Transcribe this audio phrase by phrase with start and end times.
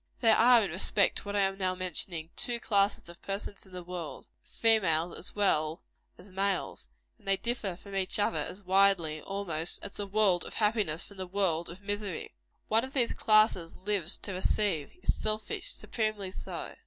[0.19, 3.71] There are, in respect to what I am now mentioning, two classes of persons in
[3.71, 5.83] the world of females as well
[6.17, 6.87] as males;
[7.19, 11.17] and they differ from each other as widely, almost, as the world of happiness from
[11.17, 12.33] the world of misery.
[12.67, 16.73] One of these classes lives to receive; is selfish supremely so.